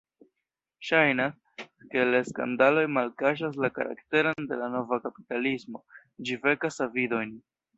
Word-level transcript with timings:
Ŝajnas, 0.87 1.65
ke 1.91 2.05
la 2.15 2.21
skandaloj 2.31 2.85
malkaŝas 2.95 3.61
la 3.67 3.71
karakteron 3.77 4.49
de 4.53 4.59
la 4.63 4.71
nova 4.77 5.01
kapitalismo: 5.05 5.85
ĝi 6.27 6.41
vekas 6.49 6.83
avidojn. 6.89 7.39